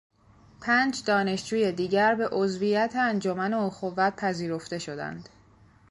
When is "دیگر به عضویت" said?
1.71-2.93